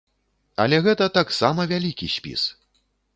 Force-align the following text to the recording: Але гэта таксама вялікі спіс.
Але 0.63 0.79
гэта 0.87 1.05
таксама 1.17 1.65
вялікі 1.73 2.09
спіс. 2.15 2.41